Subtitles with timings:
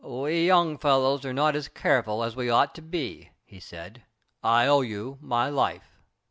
[0.03, 4.01] "We young fellows are not so careful as we ought to be," he said.
[4.43, 6.01] "I owe you my life."